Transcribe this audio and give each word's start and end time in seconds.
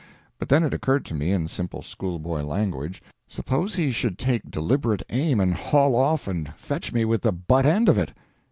But 0.39 0.49
then 0.49 0.63
it 0.63 0.73
occurred 0.73 1.05
to 1.05 1.13
me, 1.13 1.31
in 1.31 1.47
simple 1.47 1.83
school 1.83 2.17
boy 2.17 2.43
language, 2.43 3.03
"Suppose 3.27 3.75
he 3.75 3.91
should 3.91 4.17
take 4.17 4.49
deliberate 4.49 5.03
aim 5.11 5.39
and 5.39 5.53
'haul 5.53 5.95
off' 5.95 6.27
and 6.27 6.51
fetch 6.55 6.91
me 6.91 7.05
with 7.05 7.21
the 7.21 7.31
butt 7.31 7.67
end 7.67 7.87
of 7.87 7.99
it?" 7.99 8.11